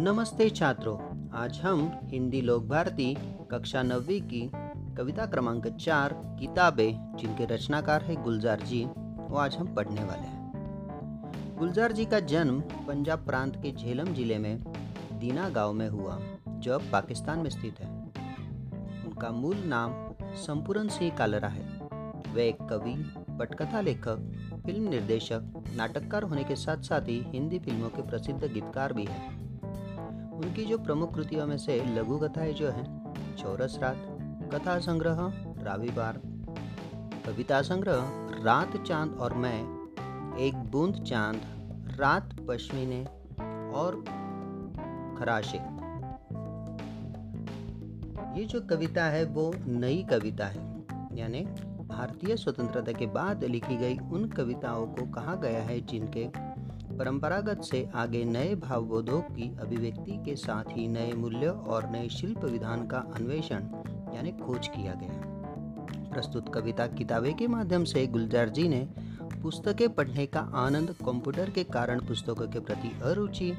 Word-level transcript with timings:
नमस्ते 0.00 0.50
छात्रों, 0.50 0.98
आज 1.32 1.60
हम 1.60 2.00
हिंदी 2.04 2.40
लोक 2.40 2.64
भारती 2.64 3.16
कक्षा 3.50 3.82
नवी 3.82 4.20
की 4.20 4.50
कविता 4.96 5.26
क्रमांक 5.26 5.66
चार, 5.66 6.12
किताबें, 6.12 7.16
जिनके 7.16 7.44
रचनाकार 7.44 8.02
है 8.02 8.22
गुलजार 8.22 8.60
जी, 8.60 8.84
वो 9.18 9.36
आज 9.36 9.56
हम 9.56 9.74
पढ़ने 9.74 10.04
वाले 10.04 10.22
हैं। 10.22 11.56
गुलजार 11.58 11.92
जी 11.92 12.04
का 12.04 12.20
जन्म 12.20 12.60
पंजाब 12.60 13.18
प्रांत 13.18 13.56
के 13.56 13.72
झेलम 13.72 14.14
ज़िले 14.14 14.38
में 14.38 14.62
दीना 15.12 15.48
गाँव 15.48 15.72
में 15.72 15.88
हुआ, 15.88 16.18
जो 16.48 16.74
अब 16.74 16.82
पाकिस्तान 16.92 17.38
में 17.38 17.50
स्थित 17.50 17.80
है। 17.80 17.90
उनका 19.06 19.30
मूल 19.30 19.56
नाम 19.56 19.92
संपूर्ण 20.34 20.88
सिंह 20.88 21.16
कालरा 21.16 21.48
है। 21.48 21.66
वे 22.34 22.48
एक 22.48 22.62
कवि, 22.62 22.94
पटकथा 23.38 23.80
लेखक, 23.80 24.32
फ़िल्म 24.66 24.88
निर्देशक, 24.88 25.62
नाटककार 25.76 26.22
होने 26.22 26.44
के 26.44 26.56
साथ 26.56 26.76
साथ 26.76 27.00
ही 27.00 27.22
हिंदी 27.26 27.58
फ़िल्मों 27.58 27.88
के 27.88 28.02
प्रसिद्ध 28.02 28.44
गीतकार 28.44 28.92
भी 28.92 29.04
हैं। 29.04 29.49
उनकी 30.40 30.64
जो 30.64 30.78
प्रमुख 30.78 31.14
कृतियों 31.14 31.46
में 31.46 31.58
से 31.58 31.84
लघु 31.84 32.18
कथाएँ 32.18 32.52
जो 32.52 32.70
हैं, 32.70 33.14
चौरस 33.36 33.78
रात, 33.82 33.96
कथा 34.54 34.78
संग्रह 34.78 35.16
राविवार 35.62 36.20
कविता 37.26 37.62
संग्रह, 37.62 38.10
रात 38.44 38.76
चाँद 38.76 39.12
और 39.12 39.34
मैं, 39.34 39.58
एक 40.36 40.54
बूंद 40.54 40.94
चाँद, 40.94 41.40
रात 42.00 42.36
पश्मीने 42.48 43.04
और 43.74 44.04
खराशे। 45.18 45.58
ये 48.40 48.46
जो 48.46 48.60
कविता 48.60 49.04
है, 49.04 49.24
वो 49.24 49.54
नई 49.66 50.06
कविता 50.10 50.46
है, 50.46 50.84
यानी 51.14 51.40
भारतीय 51.84 52.36
स्वतंत्रता 52.36 52.92
के 52.92 53.06
बाद 53.06 53.44
लिखी 53.44 53.76
गई 53.76 53.98
उन 53.98 54.28
कविताओं 54.28 54.86
को 54.86 55.06
कहा 55.10 55.34
गया 55.34 55.62
है 55.62 55.80
जिनके 55.80 56.49
परंपरागत 57.00 57.60
से 57.64 57.88
आगे 57.94 58.24
नए 58.24 58.54
भावबोधों 58.54 59.20
की 59.20 59.48
अभिव्यक्ति 59.60 60.16
के 60.24 60.34
साथ 60.36 60.64
ही 60.70 60.86
नए 60.88 61.12
मूल्य 61.12 61.46
और 61.46 61.88
नए 61.90 62.08
शिल्प 62.08 62.44
विधान 62.44 62.86
का 62.86 62.98
अन्वेषण, 63.14 63.62
यानी 64.14 64.32
खोज 64.32 64.68
किया 64.68 64.94
गया 64.94 66.10
प्रस्तुत 66.10 66.52
कविता 66.54 66.86
किताबें 66.86 67.32
के 67.34 67.46
माध्यम 67.46 67.84
से 67.84 68.06
गुलजार 68.06 68.48
जी 68.48 68.68
ने 68.68 68.80
पुस्तकें 69.42 69.88
पढ़ने 69.94 70.26
का 70.26 70.40
आनंद 70.40 70.94
कंप्यूटर 71.06 71.50
के 71.50 71.64
कारण 71.64 72.00
पुस्तकों 72.00 72.48
के 72.48 72.60
प्रति 72.60 72.92
अरुचि, 73.02 73.50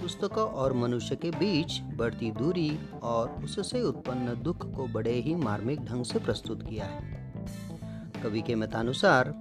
पुस्तकों 0.00 0.48
और 0.48 0.72
मनुष्य 0.72 1.16
के 1.16 1.30
बीच 1.30 1.80
बढ़ती 1.96 2.30
दूरी 2.32 2.78
और 3.02 3.30
उससे 3.44 3.82
उत्पन्न 3.82 4.42
दुख 4.42 4.70
को 4.76 4.86
बड़े 4.88 5.14
ही 5.20 5.34
मार्मिक 5.34 5.84
ढंग 5.84 6.04
से 6.04 6.18
प्रस्तुत 6.18 6.68
किया 6.68 6.84
है। 6.84 7.32
कवि 8.22 8.42
के 8.42 8.54
मतानुसार 8.54 9.34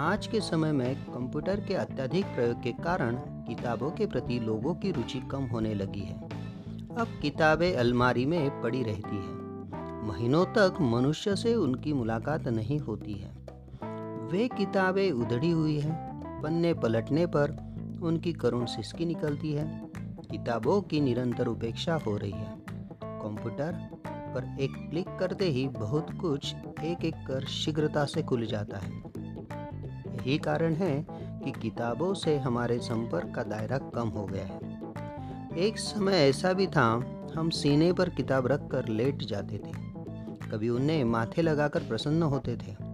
आज 0.00 0.26
के 0.26 0.40
समय 0.40 0.72
में 0.72 0.96
कंप्यूटर 0.96 1.60
के 1.60 1.74
अत्यधिक 1.74 2.24
प्रयोग 2.26 2.62
के 2.62 2.72
कारण 2.72 3.16
किताबों 3.16 3.90
के 3.90 4.06
प्रति 4.06 4.38
लोगों 4.38 4.74
की 4.74 4.92
रुचि 4.92 5.20
कम 5.20 5.42
होने 5.42 5.74
लगी 5.74 6.00
है। 6.00 6.22
अब 6.98 7.18
किताबें 7.22 7.76
अलमारी 7.76 8.26
में 8.26 8.62
पड़ी 8.62 8.82
रहती 8.82 9.16
है। 9.16 9.34
महीनों 10.06 10.44
तक 10.44 10.74
मनुष्य 10.80 11.36
से 11.36 11.54
उनकी 11.54 11.92
मुलाकात 11.92 12.48
नहीं 12.48 12.78
होती 12.78 13.12
है। 13.12 13.30
वे 14.32 14.48
किताबें 14.48 15.10
उधड़ी 15.10 15.50
हुई 15.50 15.80
हैं, 15.80 16.22
पन्ने 16.42 16.74
पलटने 16.74 17.26
पर 17.26 17.50
उनकी 18.02 18.32
करुण 18.32 18.64
सिसकी 18.64 19.04
निकलती 19.04 19.52
है। 19.52 19.90
किताबों 20.30 20.82
की 20.82 21.00
निरंतर 21.00 21.46
उपेक्षा 21.46 21.94
हो 21.94 22.16
रही 22.16 22.32
है। 22.32 22.56
कंप्यूटर 23.04 23.72
पर 24.06 24.56
एक 24.60 24.70
क्लिक 24.90 25.08
करते 25.08 25.44
ही 25.44 25.68
बहुत 25.68 26.06
कुछ 26.20 26.54
एक 26.84 27.04
एक 27.04 27.14
कर 27.14 27.44
शीघ्रता 27.44 28.04
से 28.04 28.22
खुल 28.22 28.46
जाता 28.46 28.78
है। 28.78 29.17
यही 30.18 30.38
कारण 30.38 30.74
है 30.74 31.06
कि 31.12 31.52
किताबों 31.52 32.14
से 32.14 32.38
हमारे 32.38 32.78
संपर्क 32.78 33.32
का 33.36 33.42
दायरा 33.42 33.78
कम 33.78 34.08
हो 34.08 34.26
गया 34.26 34.44
है। 34.44 34.78
एक 35.58 35.78
समय 35.78 36.12
ऐसा 36.12 36.52
भी 36.52 36.66
था, 36.66 37.04
हम 37.36 37.50
सीने 37.50 37.92
पर 37.92 38.08
किताब 38.08 38.46
रख 38.46 38.68
कर 38.72 38.88
लेट 38.88 39.22
जाते 39.22 39.58
थे। 39.58 39.72
कभी 40.50 40.68
उन्हें 40.68 41.04
माथे 41.04 41.42
लगाकर 41.42 41.80
प्रसन्न 41.80 42.22
होते 42.22 42.56
थे। 42.56 42.88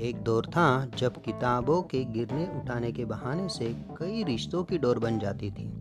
एक 0.00 0.22
दौर 0.22 0.46
था 0.46 0.86
जब 0.98 1.22
किताबों 1.22 1.82
के 1.82 2.04
गिरने 2.04 2.44
उठाने 2.44 2.92
के 2.92 3.04
बहाने 3.04 3.48
से 3.48 3.76
कई 3.98 4.24
रिश्तों 4.24 4.64
की 4.64 4.78
डोर 4.78 4.98
बन 4.98 5.18
जाती 5.18 5.50
थी। 5.50 5.72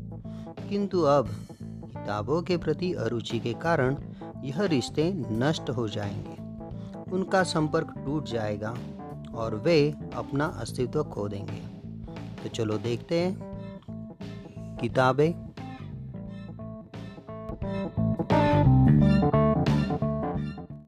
किंतु 0.69 1.01
अब 1.01 1.27
किताबों 1.63 2.41
के 2.41 2.57
प्रति 2.57 2.93
अरुचि 2.93 3.39
के 3.39 3.53
कारण 3.53 3.97
यह 4.43 4.61
रिश्ते 4.61 5.13
नष्ट 5.15 5.69
हो 5.69 5.89
जाएँगे। 5.89 6.41
उनका 7.11 7.43
संपर्क 7.43 7.93
टूट 8.05 8.25
जाएगा। 8.25 8.75
और 9.35 9.55
वे 9.55 9.95
अपना 10.15 10.45
अस्तित्व 10.45 11.03
खो 11.03 11.27
देंगे। 11.27 11.81
तो 12.43 12.49
चलो 12.49 12.77
देखते 12.77 13.19
हैं। 13.19 13.51
किताबें 14.81 15.50